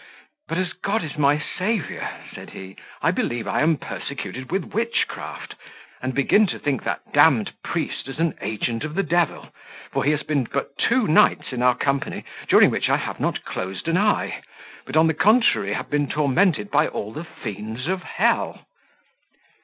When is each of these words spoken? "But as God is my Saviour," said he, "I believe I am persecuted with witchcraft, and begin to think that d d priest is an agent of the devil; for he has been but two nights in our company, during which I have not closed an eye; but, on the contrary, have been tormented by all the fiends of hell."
"But 0.47 0.57
as 0.57 0.73
God 0.73 1.03
is 1.03 1.15
my 1.15 1.37
Saviour," 1.37 2.09
said 2.33 2.49
he, 2.49 2.75
"I 3.03 3.11
believe 3.11 3.47
I 3.47 3.61
am 3.61 3.77
persecuted 3.77 4.51
with 4.51 4.73
witchcraft, 4.73 5.53
and 6.01 6.15
begin 6.15 6.47
to 6.47 6.57
think 6.57 6.81
that 6.85 7.13
d 7.13 7.21
d 7.43 7.51
priest 7.63 8.07
is 8.07 8.17
an 8.17 8.33
agent 8.41 8.83
of 8.83 8.95
the 8.95 9.03
devil; 9.03 9.53
for 9.91 10.03
he 10.03 10.09
has 10.09 10.23
been 10.23 10.45
but 10.45 10.75
two 10.79 11.07
nights 11.07 11.53
in 11.53 11.61
our 11.61 11.75
company, 11.75 12.25
during 12.47 12.71
which 12.71 12.89
I 12.89 12.97
have 12.97 13.19
not 13.19 13.45
closed 13.45 13.87
an 13.87 13.95
eye; 13.99 14.41
but, 14.87 14.97
on 14.97 15.05
the 15.05 15.13
contrary, 15.13 15.73
have 15.73 15.91
been 15.91 16.09
tormented 16.09 16.71
by 16.71 16.87
all 16.87 17.13
the 17.13 17.23
fiends 17.23 17.85
of 17.85 18.01
hell." 18.01 18.65